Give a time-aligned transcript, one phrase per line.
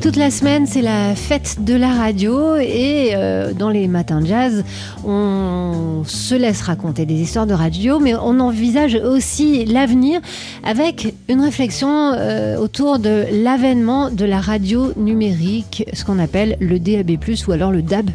[0.00, 4.26] Toute la semaine, c'est la fête de la radio et euh, dans les matins de
[4.26, 4.64] jazz,
[5.04, 10.22] on se laisse raconter des histoires de radio, mais on envisage aussi l'avenir
[10.64, 16.78] avec une réflexion euh, autour de l'avènement de la radio numérique, ce qu'on appelle le
[16.78, 18.08] DAB+, ou alors le DAB+.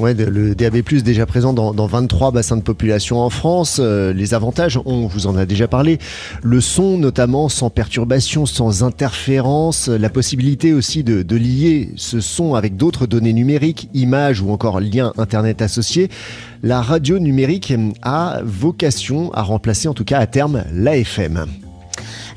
[0.00, 3.78] Ouais, le DAB+, déjà présent dans, dans 23 bassins de population en France.
[3.82, 5.98] Euh, les avantages, on vous en a déjà parlé.
[6.42, 9.88] Le son, notamment, sans perturbation, sans interférence.
[9.88, 14.80] La possibilité aussi de, de lier ce son avec d'autres données numériques, images ou encore
[14.80, 16.08] liens Internet associés.
[16.62, 17.72] La radio numérique
[18.02, 21.46] a vocation à remplacer, en tout cas à terme, l'AFM.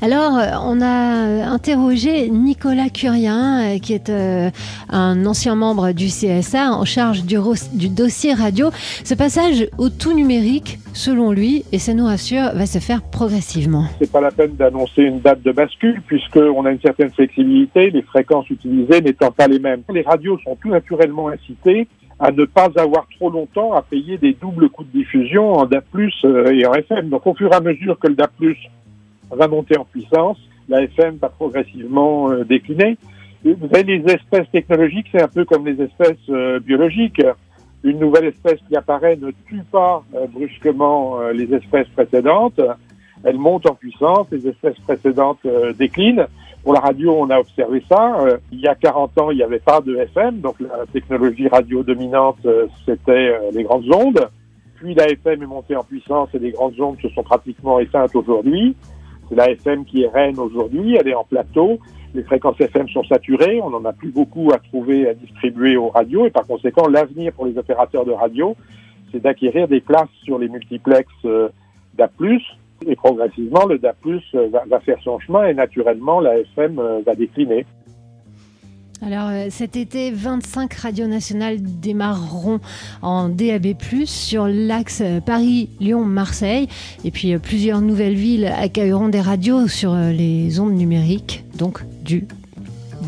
[0.02, 4.50] Alors, euh, on a interrogé Nicolas Curien, euh, qui est euh,
[4.90, 8.68] un ancien membre du CSA en charge du, dossier radio.
[9.04, 13.84] Ce passage au tout numérique, selon lui, et ça nous rassure, va se faire progressivement.
[13.98, 18.02] C'est pas la peine d'annoncer une date de bascule puisqu'on a une certaine flexibilité, les
[18.02, 19.82] fréquences utilisées n'étant pas les mêmes.
[19.92, 24.32] Les radios sont tout naturellement incitées à ne pas avoir trop longtemps à payer des
[24.32, 25.84] doubles coûts de diffusion en DAP+,
[26.24, 27.08] euh, et en FM.
[27.08, 28.32] Donc au fur et à mesure que le DAP+,
[29.30, 30.38] va monter en puissance,
[30.68, 32.98] la FM va progressivement euh, décliner.
[33.44, 37.22] Vous avez les espèces technologiques, c'est un peu comme les espèces euh, biologiques.
[37.84, 42.60] Une nouvelle espèce qui apparaît ne tue pas euh, brusquement les espèces précédentes.
[43.22, 45.46] Elle monte en puissance, les espèces précédentes
[45.78, 46.26] déclinent.
[46.62, 48.18] Pour la radio, on a observé ça.
[48.52, 51.82] Il y a 40 ans, il n'y avait pas de FM, donc la technologie radio
[51.82, 52.46] dominante,
[52.84, 54.28] c'était les grandes ondes.
[54.76, 58.14] Puis la FM est montée en puissance et les grandes ondes se sont pratiquement éteintes
[58.14, 58.76] aujourd'hui.
[59.28, 61.78] C'est la FM qui est reine aujourd'hui, elle est en plateau.
[62.14, 65.88] Les fréquences FM sont saturées, on n'en a plus beaucoup à trouver, à distribuer aux
[65.88, 68.56] radios, et par conséquent, l'avenir pour les opérateurs de radio,
[69.12, 71.48] c'est d'acquérir des places sur les multiplexes euh,
[71.94, 72.08] DA+,
[72.86, 77.00] et progressivement, le DA+, euh, va, va faire son chemin, et naturellement, la FM euh,
[77.04, 77.66] va décliner.
[79.02, 82.60] Alors euh, cet été, 25 radios nationales démarreront
[83.02, 83.74] en DAB+,
[84.06, 86.68] sur l'axe euh, Paris-Lyon-Marseille.
[87.04, 92.26] Et puis euh, plusieurs nouvelles villes accueilleront des radios sur les ondes numériques, donc du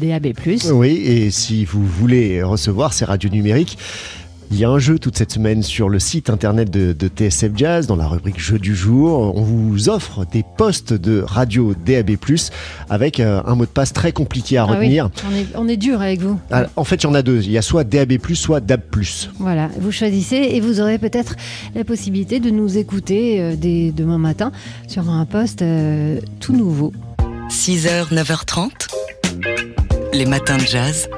[0.01, 0.35] DAB+.
[0.73, 3.79] Oui, et si vous voulez recevoir ces radios numériques,
[4.51, 7.53] il y a un jeu toute cette semaine sur le site internet de, de TSF
[7.55, 9.35] Jazz, dans la rubrique Jeu du jour.
[9.37, 12.13] On vous offre des postes de radio DAB+,
[12.89, 15.11] avec euh, un mot de passe très compliqué à Ah oui, retenir.
[15.31, 16.39] on, est, on est dur avec vous.
[16.51, 17.43] Ah, En fait, il y en a deux.
[17.43, 18.81] Il y a soit DAB+, soit DAB+.
[19.39, 21.37] Voilà, vous choisissez et vous aurez peut-être
[21.75, 24.51] la possibilité de nous écouter euh, dès demain matin
[24.87, 26.93] sur un poste euh, tout nouveau.
[27.51, 28.71] 6h, 9h30,
[30.15, 31.09] les matins de jazz.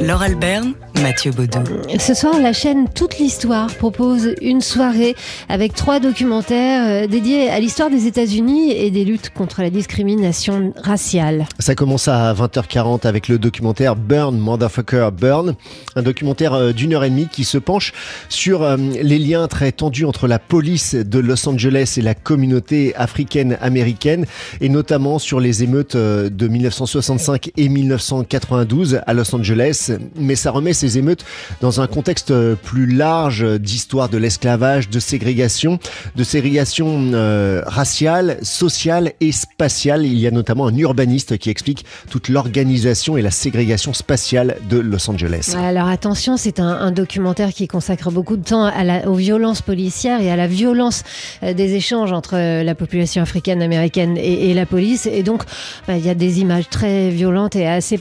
[0.00, 1.60] Laure Alberne, Mathieu Baudou.
[1.98, 5.14] Ce soir, la chaîne Toute l'Histoire propose une soirée
[5.48, 10.72] avec trois documentaires euh, dédiés à l'histoire des États-Unis et des luttes contre la discrimination
[10.76, 11.46] raciale.
[11.58, 15.54] Ça commence à 20h40 avec le documentaire Burn, Motherfucker Burn,
[15.96, 17.92] un documentaire euh, d'une heure et demie qui se penche
[18.28, 22.94] sur euh, les liens très tendus entre la police de Los Angeles et la communauté
[22.96, 24.26] africaine-américaine,
[24.60, 29.92] et notamment sur les émeutes de 1965 et 1992 à Los Angeles.
[30.16, 31.24] Mais ça remet ces émeutes
[31.60, 35.78] dans un contexte euh, plus large d'histoire de l'esclavage, de ségrégation,
[36.16, 40.04] de ségrégation euh, raciale, sociale et spatiale.
[40.04, 44.78] Il y a notamment un urbaniste qui explique toute l'organisation et la ségrégation spatiale de
[44.78, 45.54] Los Angeles.
[45.56, 48.70] Alors attention, c'est un, documentaire qui consacre beaucoup de temps
[49.06, 51.04] aux violences policières et à la violence
[51.44, 55.06] euh, des échanges entre la population africaine-américaine et, et la police.
[55.06, 55.44] Et donc,
[55.86, 57.98] bah, il y a des images très violentes et assez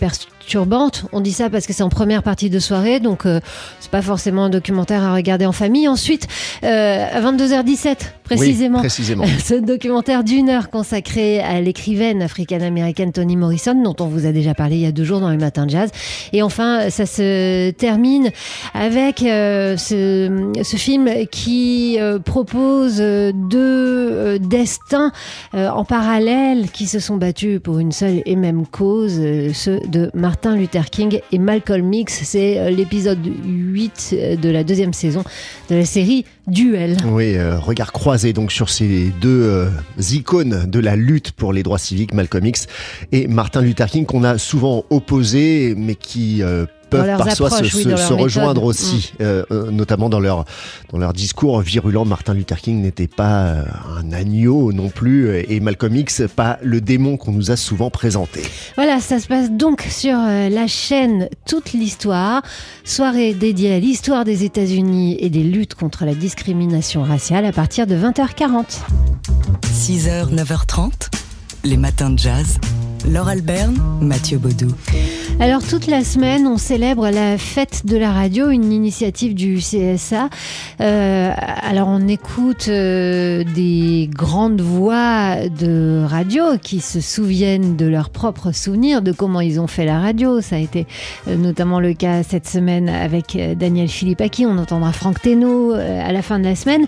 [1.13, 3.40] On dit ça parce que c'est en première partie de soirée, donc euh,
[3.79, 5.88] c'est pas forcément un documentaire à regarder en famille.
[5.88, 6.28] Ensuite,
[6.63, 8.78] euh, à 22h17 précisément.
[8.79, 9.25] Oui, précisément.
[9.44, 14.53] Ce documentaire d'une heure consacré à l'écrivaine africaine-américaine Toni Morrison, dont on vous a déjà
[14.53, 15.90] parlé il y a deux jours dans les matins de jazz.
[16.34, 18.29] Et enfin, ça se termine
[18.73, 25.12] avec euh, ce, ce film qui euh, propose euh, deux euh, destins
[25.53, 29.79] euh, en parallèle qui se sont battus pour une seule et même cause, euh, ceux
[29.88, 32.22] de Martin Luther King et Malcolm X.
[32.23, 35.25] C'est euh, l'épisode 8 de la deuxième saison
[35.69, 36.97] de la série Duel.
[37.05, 39.69] Oui, euh, regard croisé donc sur ces deux euh,
[40.11, 42.67] icônes de la lutte pour les droits civiques, Malcolm X
[43.11, 47.84] et Martin Luther King, qu'on a souvent opposés, mais qui euh, peuvent parfois se, oui,
[47.84, 48.64] se- rejoindre méthodes.
[48.70, 50.46] aussi, euh, euh, notamment dans leur,
[50.91, 52.05] dans leur discours virulent.
[52.05, 53.64] Martin Luther King n'était pas euh,
[53.99, 58.41] un agneau non plus, et Malcolm X, pas le démon qu'on nous a souvent présenté.
[58.76, 62.41] Voilà, ça se passe donc sur la chaîne Toute l'Histoire,
[62.84, 67.88] soirée dédiée à l'histoire des États-Unis et des luttes contre la discrimination raciale à partir
[67.88, 68.79] de 20h40.
[69.73, 71.09] 6h, 9h30,
[71.64, 72.58] les matins de jazz.
[73.09, 74.67] Laure Alberne, Mathieu Baudou.
[75.41, 80.29] Alors toute la semaine, on célèbre la fête de la radio, une initiative du CSA.
[80.82, 88.11] Euh, alors on écoute euh, des grandes voix de radio qui se souviennent de leurs
[88.11, 90.41] propres souvenirs, de comment ils ont fait la radio.
[90.41, 90.85] Ça a été
[91.28, 94.46] euh, notamment le cas cette semaine avec euh, Daniel Philippaki.
[94.46, 96.85] On entendra Franck euh, à la fin de la semaine.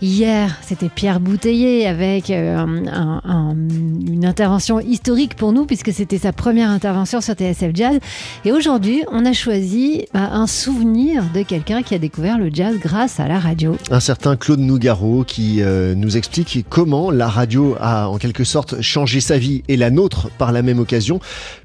[0.00, 3.56] Hier, c'était Pierre Bouteiller avec euh, un- un- un-
[4.06, 7.98] une intervention historique pour nous puisque c'était sa première intervention sur TSF Jazz.
[8.44, 12.76] Et aujourd'hui, on a choisi bah, un souvenir de quelqu'un qui a découvert le jazz
[12.80, 13.76] grâce à la radio.
[13.90, 18.80] Un certain Claude Nougaro qui euh, nous explique comment la radio a en quelque sorte
[18.80, 21.18] changé sa vie et la nôtre par la même occasion,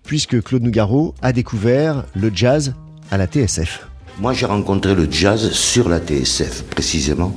[0.03, 2.73] puisque Claude Nougaro a découvert le jazz
[3.11, 3.87] à la TSF.
[4.19, 7.35] Moi, j'ai rencontré le jazz sur la TSF, précisément.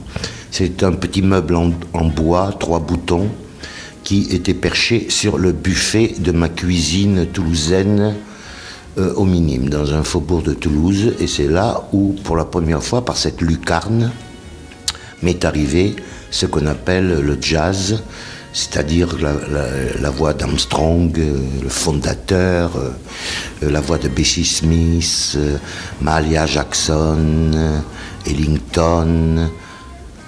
[0.59, 3.29] C'est un petit meuble en, bois, trois boutons,
[4.05, 8.15] qui était perché sur le buffet de ma cuisine toulousaine
[8.97, 11.13] euh, au Minime, dans un faubourg de Toulouse.
[11.21, 14.13] Et c'est là où, pour la première fois, par cette lucarne,
[15.23, 15.95] m'est arrivé
[16.31, 18.03] ce qu'on appelle le jazz,
[18.55, 22.93] c'est-à-dire la, voix d'Armstrong, euh, le fondateur, euh,
[23.61, 25.59] la voix de Bessie Smith, euh,
[26.01, 27.79] Mahalia Jackson, euh,
[28.25, 29.51] Ellington,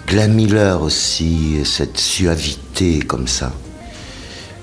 [0.08, 3.52] Glenn Miller aussi, cette suavité comme ça.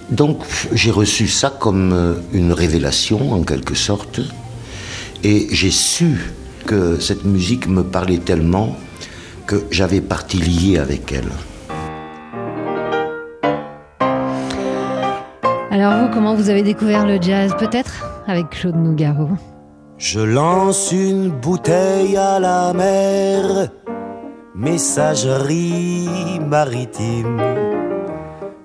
[0.09, 0.39] Donc
[0.74, 4.21] j'ai reçu ça comme euh, une révélation en quelque sorte,
[5.24, 6.33] et j'ai su
[6.65, 8.75] que cette musique me parlait tellement
[9.45, 11.30] que j'avais partie liée avec elle.
[15.69, 17.53] Alors vous, comment vous avez découvert le jazz?
[17.59, 18.24] Peut-être?
[18.25, 19.30] Avec Claude Nougaro.
[20.00, 23.69] Je lance une bouteille à la mer,
[24.56, 27.42] messagerie maritime.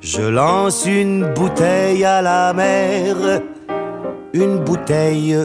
[0.01, 3.17] Je lance une bouteille à la mer,
[4.33, 5.37] une bouteille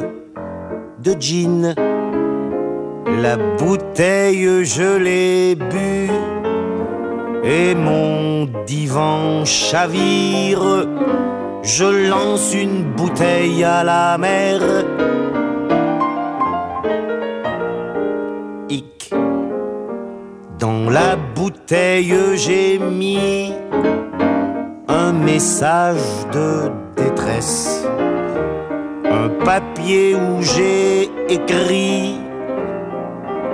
[1.03, 1.73] de gin.
[3.21, 6.09] La bouteille, je l'ai bu,
[7.43, 10.87] et mon divan chavire.
[11.63, 14.61] Je lance une bouteille à la mer.
[20.65, 23.53] Dans la bouteille, j'ai mis
[24.87, 27.85] un message de détresse.
[29.03, 32.15] Un papier où j'ai écrit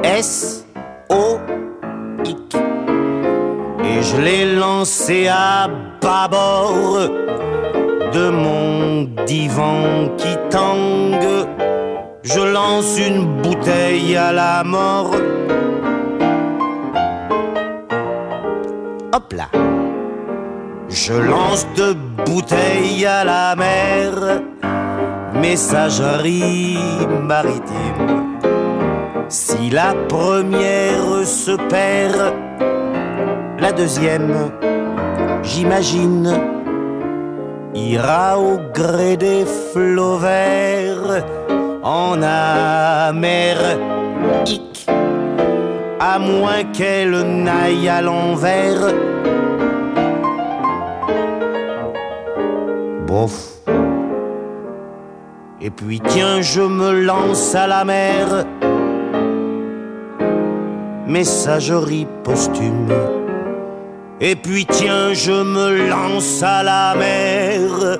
[0.05, 0.65] S
[1.09, 1.37] O
[2.23, 2.55] Hic.
[3.83, 5.67] Et je l'ai lancé à
[6.01, 6.97] bâbord
[8.13, 11.45] de mon divan qui tangue.
[12.23, 15.11] Je lance une bouteille à la mort.
[19.13, 19.49] Hop là.
[20.89, 24.41] Je lance deux bouteilles à la mer.
[25.33, 26.77] Messagerie
[27.21, 28.37] maritime.
[29.27, 32.33] Si la première se perd,
[33.59, 34.51] la deuxième,
[35.43, 36.39] j'imagine,
[37.73, 41.25] ira au gré des flots verts
[41.83, 43.31] en Amérique,
[46.03, 48.88] à moins qu'elle n'aille à l'envers.
[53.05, 53.60] Bof.
[55.62, 58.46] Et puis tiens, je me lance à la mer.
[61.05, 62.89] Messagerie posthume.
[64.20, 68.00] Et puis tiens, je me lance à la mer.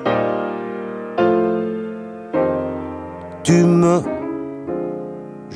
[3.44, 4.21] Tu me...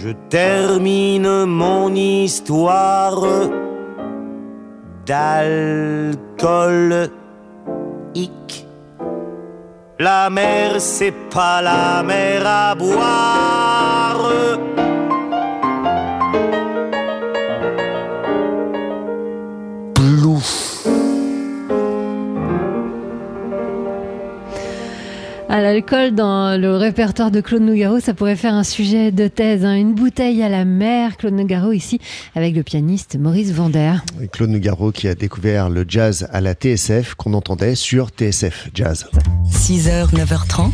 [0.06, 3.20] Je termine mon histoire
[5.04, 7.10] d'alcool.
[9.98, 14.30] La mer, c'est pas la mer à boire.
[25.48, 29.64] À l'alcool, dans le répertoire de Claude Nougaro, ça pourrait faire un sujet de thèse.
[29.64, 29.74] hein.
[29.76, 32.00] Une bouteille à la mer, Claude Nougaro ici,
[32.34, 33.94] avec le pianiste Maurice Vander.
[34.20, 38.70] Et Claude Nougaro qui a découvert le jazz à la TSF qu'on entendait sur TSF
[38.74, 39.06] Jazz.
[39.52, 40.70] 6h, 9h30,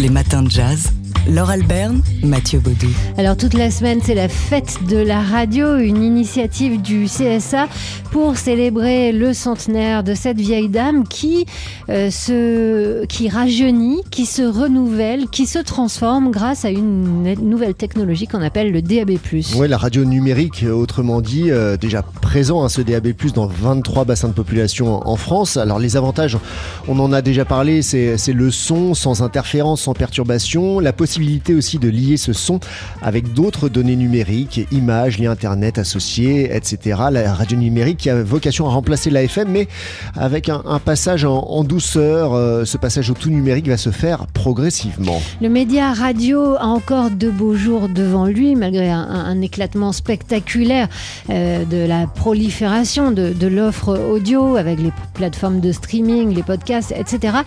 [0.00, 0.92] les matins de jazz.
[1.28, 2.86] Laure Alberne, Mathieu Baudou.
[3.18, 7.66] Alors toute la semaine, c'est la fête de la radio, une initiative du CSA
[8.12, 11.44] pour célébrer le centenaire de cette vieille dame qui
[11.88, 18.28] euh, se, qui rajeunit, qui se renouvelle, qui se transforme grâce à une nouvelle technologie
[18.28, 19.18] qu'on appelle le DAB+.
[19.56, 24.28] Oui, la radio numérique, autrement dit, euh, déjà présent hein, ce DAB+ dans 23 bassins
[24.28, 25.56] de population en France.
[25.56, 26.38] Alors les avantages,
[26.86, 31.15] on en a déjà parlé, c'est le son sans interférence, sans perturbation, la possibilité
[31.56, 32.60] aussi de lier ce son
[33.02, 37.00] avec d'autres données numériques, images, liens internet associés, etc.
[37.10, 39.68] La radio numérique qui a vocation à remplacer l'AFM, mais
[40.14, 42.34] avec un, passage en, douceur.
[42.34, 45.20] Euh, ce passage au tout numérique va se faire progressivement.
[45.40, 50.88] Le média radio a encore de beaux jours devant lui, malgré un, éclatement spectaculaire
[51.30, 57.38] euh, de la prolifération de l'offre audio avec les plateformes de streaming, les podcasts, etc.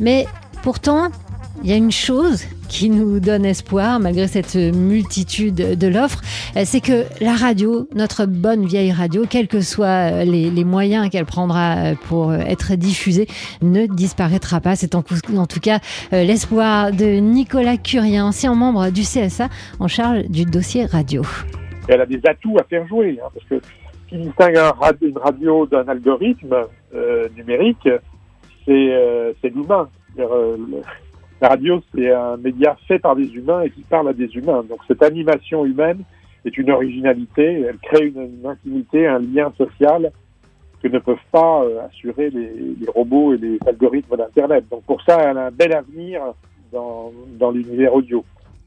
[0.00, 0.26] Mais
[0.62, 1.10] pourtant,
[1.62, 6.20] il y a une chose qui nous donne espoir malgré cette multitude de l'offre,
[6.64, 11.94] c'est que la radio, notre bonne vieille radio, quels que soient les, moyens qu'elle prendra
[12.08, 13.26] pour être diffusée,
[13.62, 14.76] ne disparaîtra pas.
[14.76, 15.78] C'est en, tout cas
[16.12, 21.22] euh, l'espoir de Nicolas Curien, ancien membre du CSA en charge du dossier radio.
[21.88, 24.58] Elle a des atouts à faire jouer, hein, parce que ce qui distingue
[25.02, 27.88] une radio d'un algorithme euh, numérique,
[28.64, 29.88] c'est euh, l'humain.
[31.40, 34.64] La radio, c'est un média fait par des humains et qui parle à des humains.
[34.68, 36.02] Donc cette animation humaine
[36.44, 40.12] est une originalité, elle crée une, intimité, un lien social
[40.82, 44.64] que ne peuvent pas euh, assurer les, robots et les algorithmes d'Internet.
[44.70, 46.22] Donc pour ça, elle a un bel avenir
[46.72, 48.24] dans l'univers audio.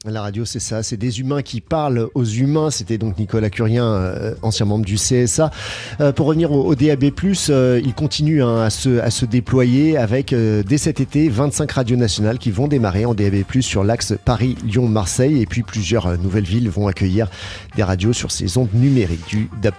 [0.10, 2.72] La radio, c'est ça, c'est des humains qui parlent aux humains.
[2.72, 5.52] C'était donc Nicolas Curien, euh, ancien membre du CSA.
[6.00, 7.12] Euh, pour revenir au, DAB+,
[7.50, 12.52] euh, il continue hein, à, se, déployer avec, dès cet été, 25 radios nationales qui
[12.52, 15.42] vont démarrer en DAB+, sur l'axe Paris-Lyon-Marseille.
[15.42, 17.28] Et puis plusieurs nouvelles villes vont accueillir
[17.76, 19.74] des radios sur ces ondes numériques du DAB+.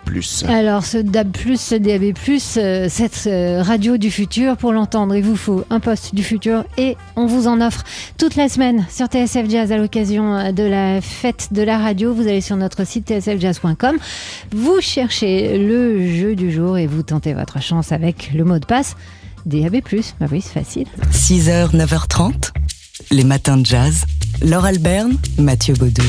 [0.47, 2.13] Alors, ce DAB+, ce DAB+,
[2.91, 7.25] cette radio du futur, pour l'entendre, il vous faut un poste du futur et on
[7.25, 7.83] vous en offre
[8.19, 12.23] toute la semaine sur TSF Jazz à l'occasion de la fête de la radio, vous
[12.23, 13.97] allez sur notre site tsfjazz.com,
[14.53, 18.67] vous cherchez le jeu du jour et vous tentez votre chance avec le mot de
[18.67, 18.97] passe
[19.47, 19.81] DAB+.
[20.21, 20.87] Bah oui, c'est facile.
[21.13, 22.53] 6h, 9h30,
[23.11, 24.05] les matins de jazz.
[24.43, 26.03] Laure Alberne, Mathieu Baudou.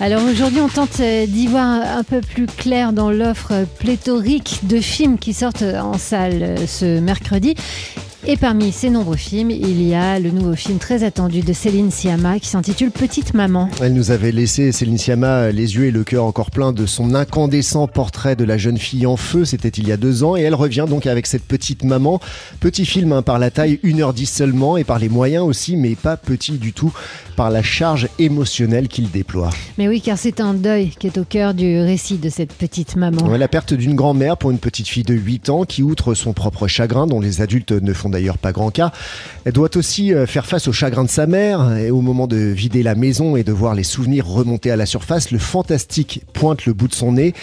[0.00, 5.18] Alors aujourd'hui, on tente d'y voir un peu plus clair dans l'offre pléthorique de films
[5.18, 7.54] qui sortent en salle ce mercredi.
[8.26, 11.90] Et parmi ces nombreux films, il y a le nouveau film très attendu de Céline
[11.90, 13.68] Sciamma qui s'intitule Petite Maman.
[13.82, 17.14] Elle nous avait laissé, Céline Sciamma, les yeux et le cœur encore pleins de son
[17.14, 19.44] incandescent portrait de la jeune fille en feu.
[19.44, 20.36] C'était il y a deux ans.
[20.36, 22.18] Et elle revient donc avec cette Petite Maman.
[22.60, 26.16] Petit film hein, par la taille, 1h10 seulement, et par les moyens aussi, mais pas
[26.16, 26.94] petit du tout,
[27.36, 29.50] par la charge émotionnelle qu'il déploie.
[29.76, 32.96] Mais oui, car c'est un deuil qui est au cœur du récit de cette petite
[32.96, 33.28] maman.
[33.28, 36.68] la perte d'une grand-mère pour une petite fille de 8 ans qui, outre son propre
[36.68, 38.92] chagrin, dont les adultes ne font d'ailleurs pas grand cas.
[39.44, 42.36] Elle doit aussi euh, faire face au chagrin de sa mère et au moment de
[42.36, 46.64] vider la maison et de voir les souvenirs remonter à la surface, le fantastique pointe
[46.64, 47.34] le bout de son nez.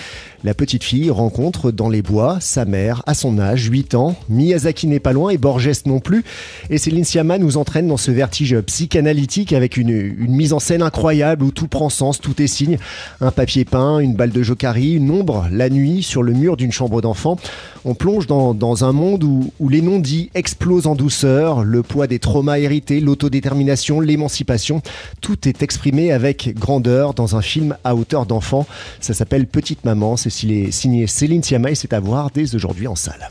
[0.44, 4.16] La petite fille rencontre dans les bois sa mère à son âge, 8 ans.
[4.28, 6.24] Miyazaki n'est pas loin et Borges non plus.
[6.72, 11.44] Et Céline Sciamma nous entraîne dans ce vertige psychanalytique avec une, mise en scène incroyable
[11.44, 12.80] où tout prend sens, tout est signe.
[13.20, 16.72] Un papier peint, une balle de jokari, une ombre, la nuit sur le mur d'une
[16.72, 17.38] chambre d'enfant.
[17.86, 22.08] On plonge dans, dans un monde où, où les non-dits explosent en douceur, le poids
[22.08, 24.82] des traumas hérités, l'autodétermination, l'émancipation.
[25.22, 28.66] Tout est exprimé avec grandeur dans un film à hauteur d'enfant.
[29.02, 30.18] Ça s'appelle Petite Maman.
[30.32, 33.30] Signé Céline Sciamma et c'est à voir dès aujourd'hui en salle.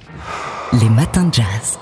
[0.81, 1.79] Les matins de jazz.